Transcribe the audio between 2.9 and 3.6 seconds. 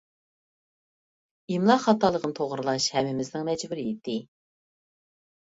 ھەممىمىزنىڭ